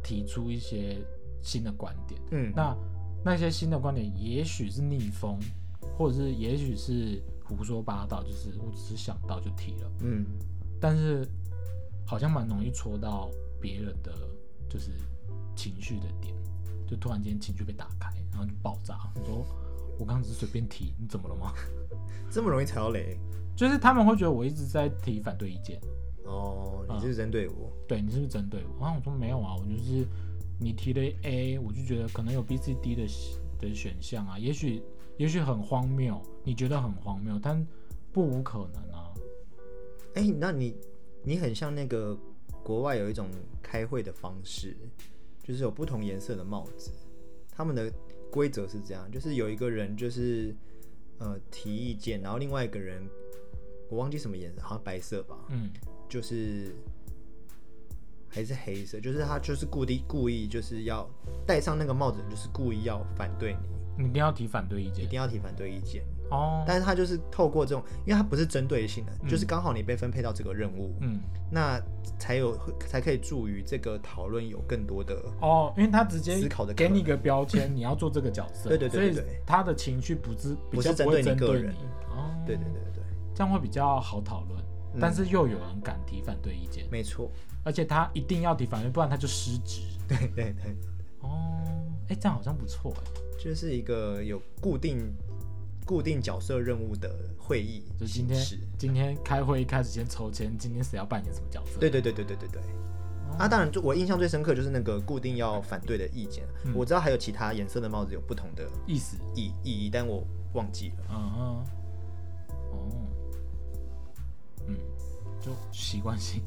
[0.03, 0.99] 提出一些
[1.43, 2.21] 新的观点。
[2.31, 2.77] 嗯，那
[3.25, 5.39] 那些新的观点，也许是逆风，
[5.97, 9.91] 或者是也许是胡说八道，就是我只是想到就提了。
[10.01, 10.27] 嗯
[10.81, 11.27] 但是
[12.05, 14.13] 好像蛮容易戳到别人的
[14.69, 14.91] 就是
[15.55, 16.35] 情绪的点，
[16.87, 18.99] 就突然间情绪被打开，然后就爆炸。
[19.15, 19.47] 你说
[20.03, 21.53] 我刚刚只是随便提，你怎么了吗？
[22.29, 23.17] 这么容易踩到雷
[23.55, 25.81] 就是他们会觉得我一直在提反对意见，
[26.25, 26.85] 哦？
[26.89, 27.71] 你这是针对我？
[27.87, 28.81] 对你是不是针对我？
[28.81, 30.05] 然后我说没有啊，我就是
[30.59, 33.07] 你提了 A，我就觉得可能有 B、C、D 的
[33.61, 34.83] 的选项啊，也许
[35.19, 37.65] 也许很荒谬，你觉得很荒谬，但
[38.11, 39.15] 不无可能啊。
[40.15, 40.75] 哎、那你
[41.23, 42.19] 你很像那个
[42.65, 43.29] 国外有一种
[43.63, 44.77] 开会的方式，
[45.45, 46.91] 就是有不同颜色的帽子，
[47.55, 47.93] 他们的
[48.33, 50.57] 规则是这样，就是有一个人就是
[51.19, 53.07] 呃提意见，然后另外一个人
[53.91, 55.71] 我忘记什么颜色，好像白色吧，嗯。
[56.09, 56.75] 就是
[58.29, 61.09] 还是黑色，就是他就是故意故意就是要
[61.47, 63.57] 戴上那个帽子，就是故意要反对
[63.97, 65.05] 你，你一定要提反对意见。
[65.05, 66.05] 一定要提反对意见。
[66.33, 66.65] 哦。
[66.67, 69.29] 但是他就是透过这种，因为他不是针对性的，嗯。
[69.29, 71.21] 就是刚好你被分配到这个任务，嗯。
[71.51, 71.79] 那
[72.19, 81.69] 才有才可以助于这个讨论有更多的哦，因为他直接思考的给你一个标签，你要做这个角色，对对对对所以他的情绪不是比不是较不会针对你
[82.09, 83.03] 哦，对对对对对，
[83.35, 84.59] 这样会比较好讨论，
[84.95, 84.99] 嗯。
[84.99, 87.31] 但是又有人敢提反对意见，没错，
[87.63, 89.83] 而且他一定要提反对，不然他就失职。
[90.09, 90.75] 对对对，
[91.21, 91.61] 哦，
[92.09, 93.03] 哎、这样好像不错哎、
[93.39, 95.13] 就是一个有固定
[95.85, 98.65] 固定角色任务的会议就今天形式。
[98.79, 101.79] 今天开会一开始先抽签，今天谁要扮演什么角色？
[101.79, 102.61] 对对对对对对对。
[102.61, 106.45] 哦啊，当然，就我印象最深刻就是那个固定要反对的意见。
[106.65, 111.05] 嗯我知道还有其他颜色的帽子有不同的意思，意意义，但我忘记了。
[111.11, 111.65] 嗯哼，
[112.71, 112.89] 哦，
[114.69, 114.77] 嗯，
[115.41, 116.43] 就习惯性，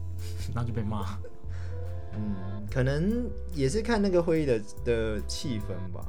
[0.53, 1.17] 然后就被骂。
[2.15, 6.05] 嗯，可能也是看那个会议的的气氛吧。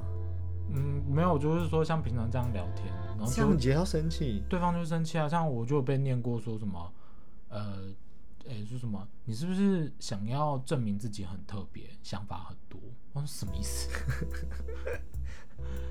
[0.69, 4.43] 嗯，没有，就是说像平常这样聊天，然后就这样你也要生气？
[4.49, 5.29] 对方就生气啊。
[5.29, 6.93] 像我就被念过说什么，
[7.49, 7.83] 呃，
[8.47, 12.79] 诶、说什么，你是不是想要证明自己很特别，想法很多？
[13.13, 13.89] 我说什么意思？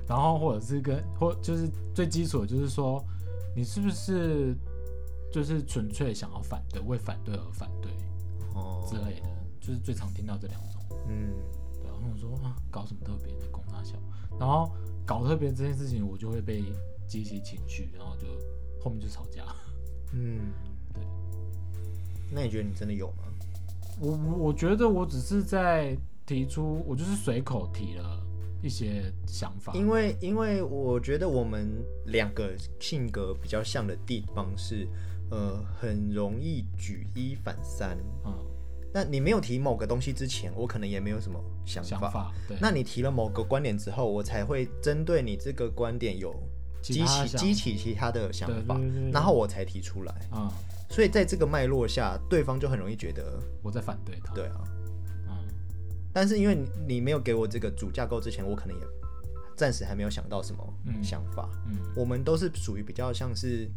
[0.08, 3.04] 然后或者是跟或就是最基础的就是说，
[3.54, 4.56] 你是不是
[5.32, 7.90] 就是纯粹想要反对，为反对而反对
[8.54, 9.28] 哦之类的，
[9.60, 10.80] 就是最常听到这两种。
[11.08, 11.32] 嗯，
[11.82, 13.96] 对啊，然后我说啊，搞什么特别的，公大小，
[14.38, 14.72] 然后
[15.04, 16.62] 搞特别这件事情，我就会被
[17.06, 18.26] 激起情绪，然后就
[18.82, 19.44] 后面就吵架。
[20.12, 20.52] 嗯，
[20.94, 21.02] 对。
[22.32, 23.24] 那你觉得你真的有吗？
[24.00, 28.22] 我我我觉得我只是在提出，我就是随口提了
[28.62, 29.72] 一些想法。
[29.74, 34.86] 因为因为我觉得我们两个性格比较像的地方是，
[35.30, 37.96] 呃，很容易举一反三。
[38.24, 38.34] 嗯，
[38.92, 41.88] 那你没有提某个东西之前，我可能也没有什么想法。
[41.88, 46.34] 想法对，那你提了某个观点之后，我才会针对你这个观点有
[46.94, 50.14] 激起激起其他的想法对对对对，然后我才提出来。
[50.32, 50.50] 嗯，
[50.90, 54.34] 所以在这个脉络下，对方就很容易觉得，我在反对他。
[54.34, 54.60] 对啊。
[55.28, 55.34] 嗯，
[56.12, 58.82] 但是因为你你没有给我这个主架构之前，我可能也
[59.56, 61.48] 暂时还没有想到什么嗯想法。
[61.66, 63.68] 嗯我们都是属于比较像是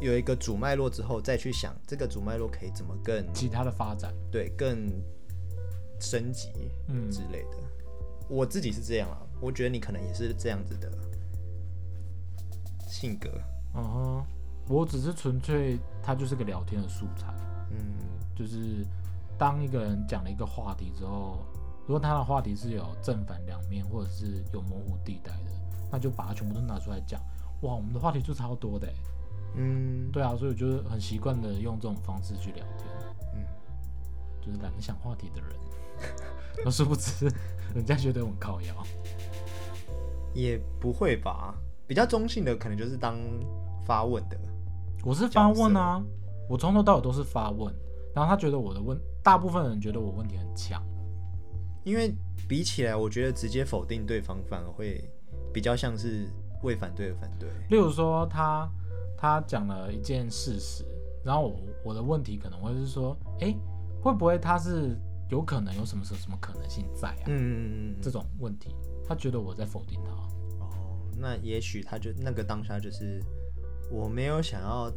[0.00, 4.88] 有一个主脉络之后，再去想这个主脉络可以怎么更其他的发展，对更
[6.00, 6.48] 升级
[6.88, 7.58] 嗯之类的。
[8.28, 10.90] 我自己是这样啊，我觉得你可能也是这样子的
[12.90, 13.30] 性格。
[13.74, 14.26] 嗯哼，
[14.68, 17.32] 我只是纯粹，他就是个聊天的素材。
[17.70, 17.78] 嗯
[18.34, 18.84] 就是
[19.38, 21.38] 当一个人讲了一个话题之后，
[21.86, 25.52] 如果他的话题是有正反两面，或者是有模糊地带的，
[25.92, 27.20] 那就把它全部都拿出来讲。
[27.62, 28.94] 哇，我们的话题就超多的欸，
[29.56, 32.88] 嗯对啊，所以我就很习惯的用这种方式去聊天，
[33.34, 33.44] 嗯，
[34.40, 35.50] 就是懒得想话题的人，
[36.64, 37.30] 那殊不知
[37.74, 38.74] 人家觉得我很靠腰。
[40.32, 41.54] 也不会吧。
[41.90, 43.18] 比较中性的可能就是当
[43.84, 44.38] 发问的。
[45.02, 46.00] 我是发问啊，
[46.48, 47.74] 我从头到尾都是发问，
[48.14, 50.80] 然后他觉得我的问，大部分人觉得我问题很强，
[51.82, 52.14] 因为
[52.48, 55.02] 比起来，我觉得直接否定对方反而会
[55.52, 56.28] 比较像是
[56.62, 57.48] 为反对而反对。
[57.70, 58.70] 例如说他
[59.18, 60.84] 他讲了一件事实，
[61.24, 63.56] 然后我我的问题可能会是说，诶，
[64.00, 64.96] 会不会他是
[65.28, 67.26] 有可能有什么什么什么可能性在啊？
[67.26, 70.12] 嗯嗯嗯这种问题，他觉得我在否定他。
[71.20, 73.20] 哦，那也许他就那个当下就是
[73.90, 74.90] 我没有想要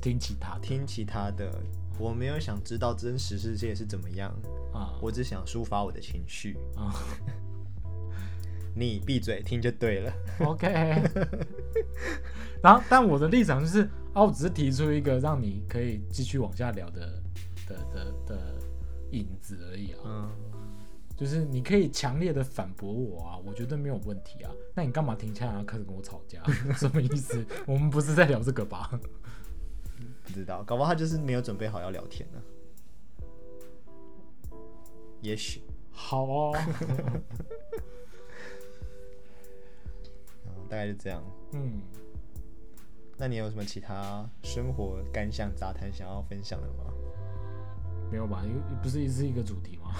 [0.00, 1.50] 听其他听其他的，
[1.98, 4.30] 我没有想知道真实世界是怎么样，
[4.72, 6.56] 啊我只想抒发我的情绪。
[6.76, 6.92] 啊、
[8.74, 10.12] 你闭嘴听就对了。
[10.40, 10.68] OK，
[12.62, 17.22] 然后但我的立场就是啊，我只是提出一个让你可以继续往下聊的
[17.66, 18.54] 的的的
[19.12, 20.30] 影子而已啊，嗯，
[21.16, 26.42] 就是你可以强烈的反驳我啊，我觉得没有问题啊，那你干嘛停下来开始跟我吵架？
[26.76, 27.44] 什么意思？
[27.66, 29.00] 我们不是在聊这个吧？
[30.24, 32.42] 不知道，搞不好他就是没有准备好要聊天呢。
[35.22, 36.54] 也许，好哦，
[40.44, 41.24] 嗯，大概就这样。
[41.52, 41.80] 嗯，
[43.16, 46.92] 那你有什么其他生活感想杂谈想要分享的吗？
[48.10, 48.42] 没有吧？
[48.44, 49.90] 因为不是一是一个主题吗？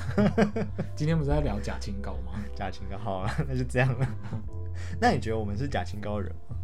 [0.94, 2.32] 今天不是在聊假清高吗？
[2.54, 4.08] 假清高好了，那就这样了。
[5.00, 6.56] 那你觉得我们是假清高人吗？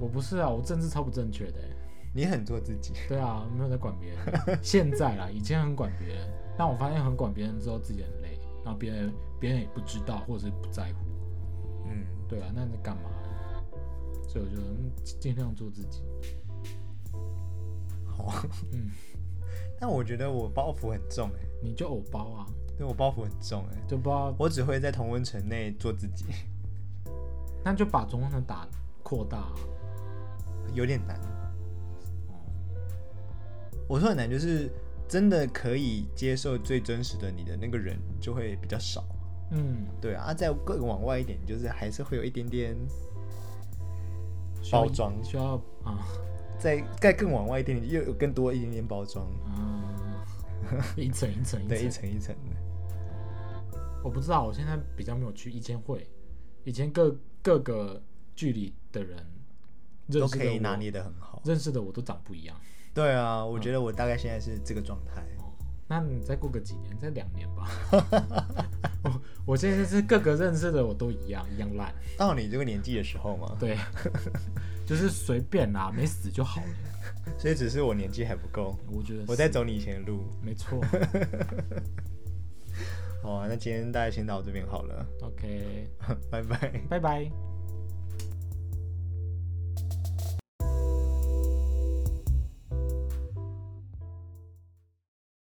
[0.00, 1.74] 我不是啊，我政治超不正确的欸。
[2.14, 4.58] 你很做自己，对啊，没有在管别人。
[4.62, 11.00] 现在啦，以前很管别人，但我发现很管别人之后自己很累，然后别人别人也不知道或者是不在乎。
[11.86, 13.10] 嗯，对啊，那你在干嘛？
[14.28, 14.90] 所以我就嗯
[15.20, 16.02] 尽量做自己。
[18.06, 18.42] 好啊。
[18.72, 18.90] 嗯，
[19.80, 26.24] 但我觉得我包袱很重哎、你就偶包啊，对我包袱很重哎、就不知道，我只会在同温层内做自己，
[27.64, 28.66] 那就把中温层打
[29.02, 29.52] 扩大、啊。
[30.74, 31.18] 有点难。
[32.28, 32.36] 哦，
[33.88, 34.70] 我说很难，就是
[35.08, 39.02] 真的可以接受最真实的你的那个人就会比较少。
[39.50, 42.76] 嗯，对啊，啊再更往外一点，就是还是会有一点点
[44.70, 45.54] 包装需要
[45.84, 46.04] 啊
[46.58, 49.94] 再再更往外一点点，又有更多一点点包装，啊，
[50.96, 51.68] 一层一层一层。
[51.68, 52.56] 对，一层一层的。
[54.02, 56.08] 我不知道，我现在比较没有去，以前会，
[56.64, 58.02] 以前各各个
[58.34, 59.16] 距离的人
[60.08, 61.42] 的都可以拿，捏的很好。
[61.44, 62.56] 认识的我都长不一样。
[62.94, 65.24] 对啊，我觉得我大概现在是这个状态。
[65.88, 67.68] 那你再过个几年，再两年吧。
[69.02, 71.94] 我我现在是各个认识的我都一样，一样烂。
[72.16, 73.78] 到你这个年纪的时候嘛，对，
[74.84, 76.66] 就是随便啦，没死就好了。
[77.38, 80.24] 所以只是我年纪还不够，我觉得我在走你以前的路。
[80.42, 80.80] 没错。
[83.22, 85.88] 好啊，那今天大家先到这边好了，OK，
[86.30, 86.80] 拜拜。
[86.88, 87.57] 拜拜。